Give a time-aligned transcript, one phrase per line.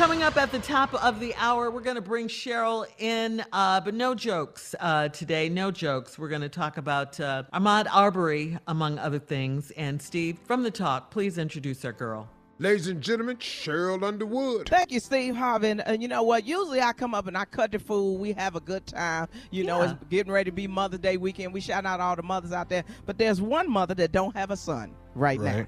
[0.00, 3.82] Coming up at the top of the hour, we're going to bring Sheryl in, uh,
[3.82, 5.50] but no jokes uh, today.
[5.50, 6.18] No jokes.
[6.18, 9.72] We're going to talk about uh, Ahmaud Arbery, among other things.
[9.72, 12.30] And Steve, from the talk, please introduce our girl.
[12.58, 14.70] Ladies and gentlemen, Sheryl Underwood.
[14.70, 15.78] Thank you, Steve Harvey.
[15.84, 16.46] And you know what?
[16.46, 18.20] Usually I come up and I cut the food.
[18.20, 19.28] We have a good time.
[19.50, 21.52] You know, it's getting ready to be Mother's Day weekend.
[21.52, 22.84] We shout out all the mothers out there.
[23.04, 25.66] But there's one mother that don't have a son right, now.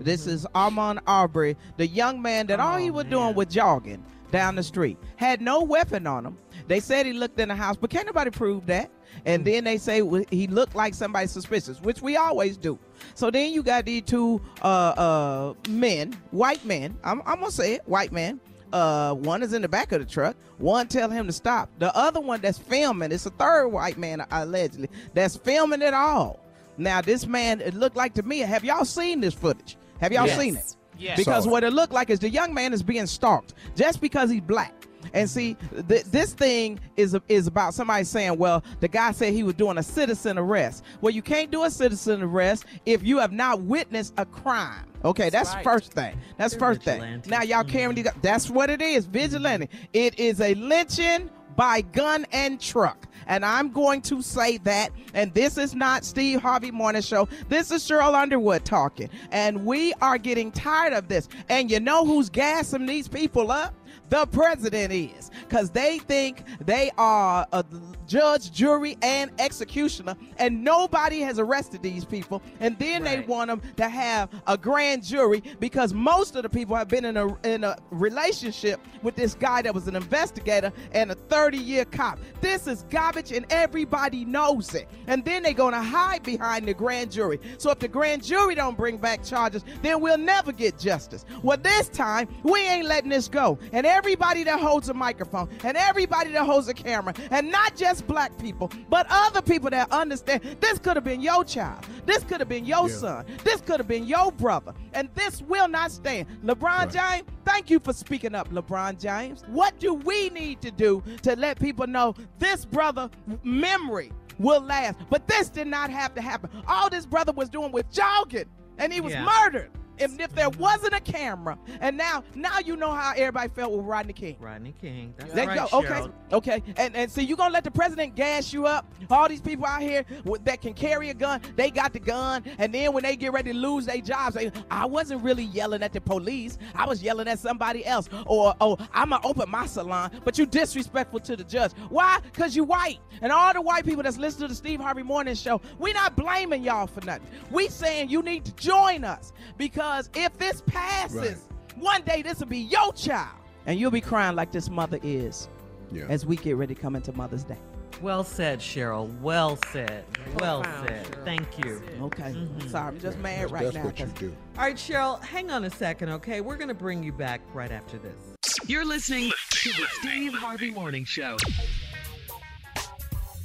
[0.00, 4.56] This is Ahmaud Arbery, the young man that all he was doing was jogging down
[4.56, 4.98] the street.
[5.16, 6.38] Had no weapon on him.
[6.66, 8.90] They said he looked in the house, but can't nobody prove that.
[9.26, 12.78] And then they say he looked like somebody suspicious, which we always do.
[13.14, 16.96] So then you got these two uh, uh, men, white men.
[17.04, 18.40] I'm, I'm gonna say it, white men.
[18.72, 20.34] Uh, one is in the back of the truck.
[20.56, 21.68] One tell him to stop.
[21.78, 26.40] The other one that's filming, it's a third white man allegedly that's filming it all.
[26.78, 28.38] Now this man, it looked like to me.
[28.38, 29.76] Have y'all seen this footage?
[30.02, 30.38] Have y'all Yes.
[30.38, 30.76] seen it?
[30.98, 31.16] Yes.
[31.16, 34.30] Because Saw what it looked like is the young man is being stalked just because
[34.30, 34.74] he's black.
[35.14, 35.56] And see,
[35.88, 39.78] th- this thing is is about somebody saying, "Well, the guy said he was doing
[39.78, 44.14] a citizen arrest." Well, you can't do a citizen arrest if you have not witnessed
[44.16, 44.84] a crime.
[45.04, 45.64] Okay, that's, That's right.
[45.64, 46.16] first thing.
[46.36, 47.24] That's They're first vigilantes.
[47.24, 47.30] thing.
[47.30, 48.02] Now y'all carrying mm-hmm.
[48.14, 48.22] these.
[48.22, 49.06] That's what it is.
[49.06, 49.68] Vigilante.
[49.92, 53.08] It is a lynching by gun and truck.
[53.26, 54.90] And I'm going to say that.
[55.14, 57.28] And this is not Steve Harvey Morning Show.
[57.48, 59.10] This is Sheryl Underwood talking.
[59.30, 61.28] And we are getting tired of this.
[61.48, 63.74] And you know who's gassing these people up?
[64.08, 65.30] The president is.
[65.48, 67.64] Because they think they are a
[68.06, 70.16] judge, jury, and executioner.
[70.38, 72.42] And nobody has arrested these people.
[72.60, 76.76] And then they want them to have a grand jury because most of the people
[76.76, 81.10] have been in a, in a relationship with this guy that was an investigator and
[81.10, 82.18] a 30 year cop.
[82.40, 84.88] This is garbage and everybody knows it.
[85.06, 87.38] And then they're going to hide behind the grand jury.
[87.58, 91.24] So if the grand jury don't bring back charges, then we'll never get justice.
[91.42, 93.58] Well, this time we ain't letting this go.
[93.72, 97.91] And everybody that holds a microphone and everybody that holds a camera, and not just
[98.00, 101.84] black people, but other people that understand this could have been your child.
[102.06, 102.94] This could have been your Yeah.
[102.96, 103.26] son.
[103.44, 104.72] This could have been your brother.
[104.94, 106.26] And this will not stand.
[106.44, 109.42] LeBron James, thank you for speaking up, LeBron James.
[109.48, 113.10] What do we need to do to let people know this brother
[113.42, 114.98] memory will last?
[115.10, 116.50] But this did not have to happen.
[116.66, 118.46] All this brother was doing was jogging,
[118.78, 119.24] and he was Yeah.
[119.24, 119.70] murdered.
[119.98, 123.84] And if there wasn't a camera, and now now you know how everybody felt with
[123.84, 124.36] Rodney King.
[124.40, 125.14] Rodney King.
[125.16, 125.78] That's There right, go.
[125.78, 126.02] Okay,
[126.32, 126.62] okay.
[126.76, 128.92] And and so you gonna let the president gas you up?
[129.10, 132.44] All these people out here with, that can carry a gun, they got the gun,
[132.58, 135.82] and then when they get ready to lose their jobs, they, I wasn't really yelling
[135.82, 136.58] at the police.
[136.74, 138.08] I was yelling at somebody else.
[138.26, 141.72] Or oh, I'm gonna open my salon, but you disrespectful to the judge.
[141.88, 142.20] Why?
[142.32, 142.98] Cause you white.
[143.20, 146.16] And all the white people that's listening to the Steve Harvey Morning Show, we not
[146.16, 147.26] blaming y'all for nothing.
[147.50, 152.46] We saying you need to join us because if this passes, one day this will
[152.46, 153.36] be your child,
[153.66, 155.48] and you'll be crying like this mother is
[155.90, 156.04] Yeah.
[156.08, 157.58] as we get ready to come into Mother's Day.
[158.00, 159.16] Well said, Sheryl.
[159.20, 160.04] Well said.
[160.40, 161.06] Well Profound, said.
[161.06, 161.24] Sheryl.
[161.24, 161.82] Thank you.
[162.02, 162.32] Okay.
[162.32, 162.70] Mhm.
[162.70, 163.84] Sorry, I'm just mad That's, right that's now.
[163.84, 164.36] what you 'cause- do.
[164.56, 166.40] All right, Sheryl, hang on a second, okay?
[166.40, 168.34] We're going to bring you back right after this.
[168.66, 171.36] You're listening to the Steve Harvey Morning Show.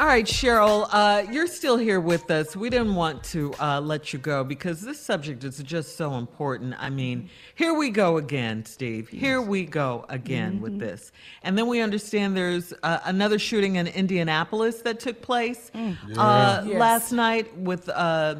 [0.00, 2.56] All right, Sheryl, uh, you're still here with us.
[2.56, 6.74] We didn't want to uh, let you go because this subject is just so important.
[6.78, 9.10] I mean, here we go again, Steve.
[9.10, 11.12] Here we go again with this.
[11.42, 16.66] And then we understand there's uh, another shooting in Indianapolis that took place uh, Yes.
[16.66, 17.90] last night with.
[17.90, 18.36] Uh,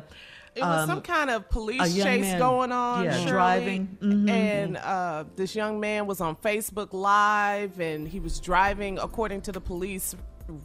[0.55, 3.05] It was um, some kind of police chase man, going on.
[3.05, 3.99] yeah, Shirley, driving.
[4.01, 4.31] Mhm.
[4.31, 9.53] And uh, this young man was on Facebook Live and he was driving, according to
[9.53, 10.17] the police,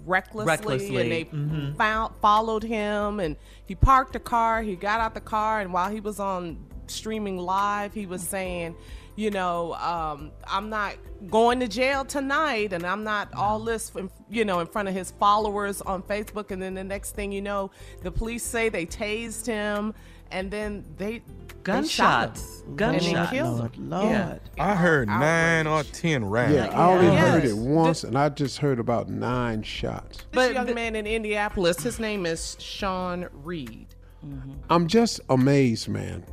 [0.06, 0.46] recklessly.
[0.46, 1.78] Recklessly, And they mhm.
[1.78, 3.36] found, followed him and
[3.66, 4.62] he parked the car.
[4.62, 5.62] He got out the car.
[5.62, 8.76] And while he was on streaming live, he was saying,
[9.16, 10.96] you know, um, I'm not
[11.30, 13.92] going to jail tonight, and I'm not all this,
[14.30, 16.52] you know, in front of his followers on Facebook.
[16.52, 17.72] And then the next thing you know,
[18.04, 19.94] the police say they tased him,
[20.32, 21.45] and then they they shot him.
[21.66, 22.62] Gunshots.
[22.66, 23.32] and Gunshots.
[23.32, 23.78] they Lord.
[23.78, 24.06] Lord.
[24.10, 24.38] Yeah.
[24.60, 26.54] I heard nine or ten rounds.
[26.56, 27.28] Yeah, I only Yes.
[27.28, 30.18] heard it once, and I just heard about nine shots.
[30.20, 33.88] This But young the- man in Indianapolis, his name is Sean Reed.
[34.70, 36.24] I'm just amazed, man,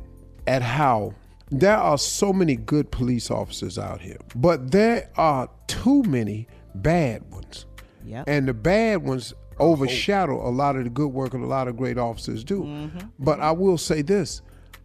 [0.47, 1.13] at how
[1.51, 7.21] there are so many good police officers out here, but there are too many bad
[7.31, 7.65] ones.
[8.05, 8.23] Yep.
[8.27, 11.77] And the bad ones overshadow a lot of the good work that a lot of
[11.77, 12.63] great officers do.
[12.63, 13.07] Mm-hmm.
[13.19, 14.41] But I will say this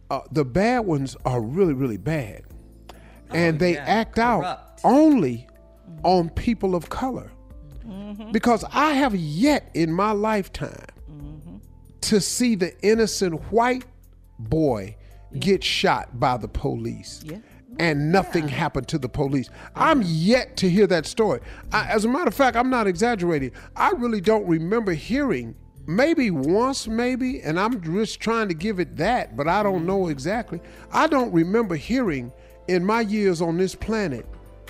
[0.09, 2.43] uh, the bad ones are really, really bad.
[3.31, 4.81] and they yeah, act out corrupt.
[4.83, 5.47] only
[6.03, 7.31] on people of color.
[7.87, 8.31] Mm-hmm.
[8.31, 10.85] Because I have yet in my lifetime
[12.01, 13.85] to see the innocent white
[14.39, 14.95] boy
[15.39, 17.23] get shot by the police.
[17.25, 17.37] Yeah.
[17.77, 19.49] And nothing happened to the police.
[19.75, 21.39] I'm yet to hear that story.
[21.71, 23.51] I, as a matter of fact, I'm not exaggerating.
[23.75, 25.55] I really don't remember hearing,
[25.89, 29.87] maybe once, maybe, and I'm just trying to give it that, but I don't mm-hmm.
[29.87, 30.61] know exactly.
[30.91, 32.31] I don't remember hearing
[32.67, 34.25] in my years on this planet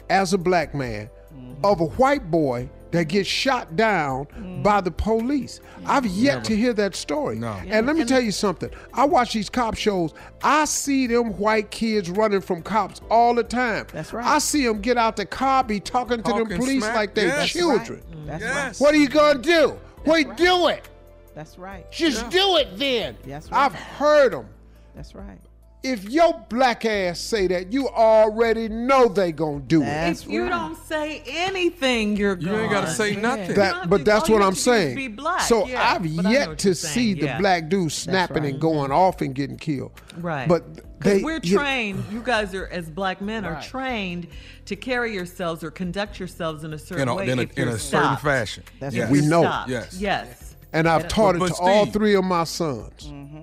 [0.09, 1.65] as a black man mm-hmm.
[1.65, 4.63] of a white boy that gets shot down mm-hmm.
[4.63, 5.61] by the police.
[5.85, 7.37] I've yet to hear that story.
[7.67, 8.71] And let me tell you something.
[8.93, 10.13] I watch these cop shows.
[10.41, 13.85] I see them white kids running from cops all the time.
[13.93, 14.25] That's right.
[14.25, 17.27] I see them get out the car, be talking to them police smack, like they're
[17.27, 17.37] yes.
[17.37, 18.01] That's children.
[18.07, 18.25] right.
[18.25, 18.79] That's Yes.
[18.79, 19.77] What are you gonna do?
[20.05, 20.87] Wait, do it.
[21.35, 21.89] That's right.
[21.91, 23.17] Just do it then.
[23.25, 23.65] That's right.
[23.65, 24.47] I've heard them.
[24.95, 25.39] That's right.
[25.81, 30.25] If your black ass say that, you already know they gonna do That's it.
[30.25, 30.49] If you right.
[30.49, 32.59] don't say anything, you're You gone.
[32.59, 33.53] ain't got to say nothing.
[33.55, 34.95] That, but to- that's what I'm to do is saying.
[34.97, 38.51] be black, So yeah, I've but yet to see saying, the black dude snapping right.
[38.51, 39.93] and going off and getting killed.
[40.17, 40.49] Right.
[40.49, 40.65] But
[40.99, 44.27] they, we're trained, you guys are, as black men, are trained
[44.65, 47.57] to carry yourselves or conduct yourselves in a certain in a, way in a, if
[47.57, 48.63] in you're a certain fashion.
[48.81, 49.05] That's yes.
[49.05, 49.11] right.
[49.13, 49.43] We know.
[49.43, 49.69] Stopped.
[49.69, 49.97] Yes.
[49.97, 50.48] Yes.
[50.73, 53.07] And I've taught it But- to but all three of my sons.
[53.07, 53.37] Mm-hmm.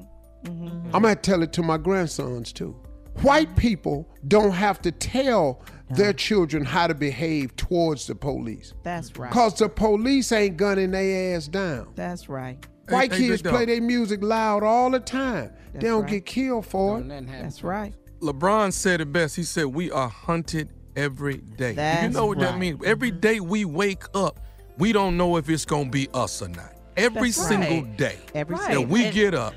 [0.44, 0.94] Mm-hmm.
[0.94, 2.76] I'm gonna tell it to my grandsons too.
[3.22, 8.74] White people don't have to tell their children how to behave towards the police.
[8.82, 9.30] That's right.
[9.30, 11.92] Cause the police ain't gunning their ass down.
[11.94, 12.58] That's right.
[12.88, 15.50] White Hey, hey, kids Big play their music loud all the time.
[15.72, 16.10] That's they don't right.
[16.10, 17.26] get killed for it.
[17.26, 17.94] That's right.
[18.20, 19.36] LeBron said it best.
[19.36, 22.80] He said, "We are hunted every day." Do you know what that means?
[22.84, 23.20] Every mm-hmm.
[23.20, 24.40] day we wake up,
[24.78, 26.72] we don't know if it's gonna be us or not.
[26.96, 27.96] Every That's single right.
[27.96, 28.70] day Every Right.
[28.74, 29.54] that we And- get up,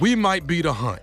[0.00, 1.02] we might be the hunt.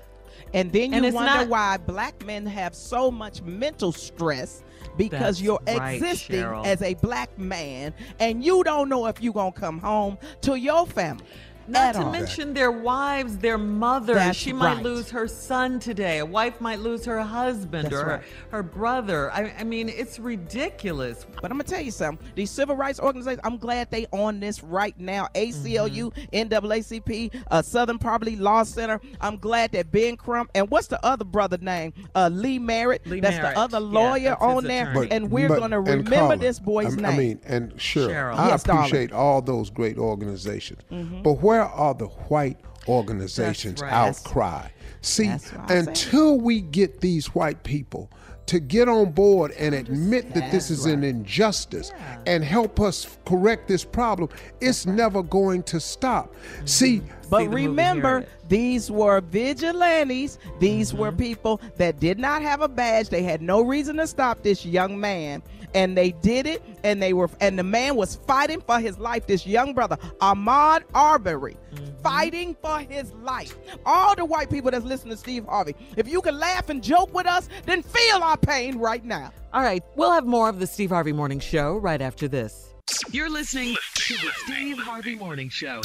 [0.53, 4.63] And then you it's wonder not- why black men have so much mental stress
[4.95, 6.65] because you're right, existing Sheryl.
[6.65, 10.55] as a black man and you don't know if you're going to come home to
[10.57, 11.25] your family.
[11.67, 12.11] Not to all.
[12.11, 14.15] mention their wives, their mothers.
[14.15, 14.83] That's she might right.
[14.83, 16.19] lose her son today.
[16.19, 18.23] A wife might lose her husband That's or her, right.
[18.51, 19.31] her brother.
[19.31, 21.25] I, I mean, it's ridiculous.
[21.41, 22.25] But I'm gonna tell you something.
[22.35, 25.27] These civil rights organizations, I'm glad they on this right now.
[25.35, 26.35] ACLU, Mm-hmm.
[26.53, 28.99] NAACP, uh, Southern Poverty Law Center.
[29.21, 31.93] I'm glad that Ben Crump and what's the other brother name?
[32.15, 33.05] Uh, Lee Merritt.
[33.07, 33.55] Lee that's Merritt.
[33.55, 35.11] the other lawyer that's his on there, attorney.
[35.11, 37.05] and we're But- gonna remember Carla, this boy's I, name.
[37.05, 38.35] I mean, and sure, Sheryl.
[38.37, 38.85] I Yes, darling.
[38.85, 40.81] appreciate all those great organizations.
[41.23, 43.91] But where are the white organizations right.
[43.91, 44.69] outcry.
[45.01, 45.31] See,
[45.69, 48.11] until we get these white people
[48.47, 51.91] to get on board and admit that this is an injustice
[52.25, 54.29] and help us correct this problem,
[54.61, 56.33] it's never going to stop.
[56.65, 60.39] See, But remember, these were vigilantes.
[60.59, 61.17] These were Mm-hmm.
[61.17, 63.09] people that did not have a badge.
[63.09, 65.43] They had no reason to stop this young man.
[65.73, 69.27] And they did it, and they were, and the man was fighting for his life.
[69.27, 71.86] This young brother, Ahmaud Arbery, Mm-hmm.
[72.07, 73.57] Fighting for his life.
[73.85, 77.13] All the white people that's listening to Steve Harvey, if you can laugh and joke
[77.13, 79.31] with us, then feel our pain right now.
[79.53, 82.73] All right, we'll have more of the Steve Harvey Morning Show right after this.
[83.11, 85.81] You're listening to the Steve Harvey Morning Show.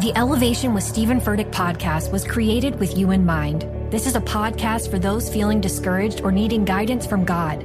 [0.00, 3.62] The Elevation with Stephen Furtick podcast was created with you in mind.
[3.90, 7.64] This is a podcast for those feeling discouraged or needing guidance from God.